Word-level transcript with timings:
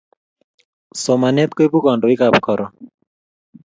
Somanet 1.03 1.51
koipu 1.53 1.77
kandoik 1.83 2.21
ab 2.25 2.35
Karon 2.45 2.73